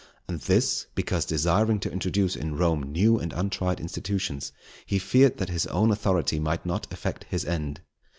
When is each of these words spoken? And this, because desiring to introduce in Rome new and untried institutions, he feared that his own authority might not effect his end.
And 0.27 0.39
this, 0.39 0.87
because 0.95 1.25
desiring 1.25 1.79
to 1.81 1.91
introduce 1.91 2.35
in 2.35 2.55
Rome 2.57 2.81
new 2.81 3.19
and 3.19 3.31
untried 3.33 3.79
institutions, 3.79 4.51
he 4.83 4.97
feared 4.97 5.37
that 5.37 5.49
his 5.49 5.67
own 5.67 5.91
authority 5.91 6.39
might 6.39 6.65
not 6.65 6.91
effect 6.91 7.25
his 7.29 7.45
end. 7.45 7.81